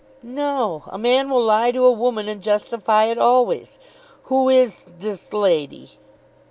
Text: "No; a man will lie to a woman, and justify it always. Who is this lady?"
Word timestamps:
"No; 0.23 0.81
a 0.87 0.97
man 0.97 1.29
will 1.29 1.43
lie 1.43 1.69
to 1.71 1.85
a 1.85 1.91
woman, 1.91 2.27
and 2.27 2.41
justify 2.41 3.03
it 3.03 3.19
always. 3.19 3.77
Who 4.23 4.49
is 4.49 4.87
this 4.97 5.31
lady?" 5.31 5.99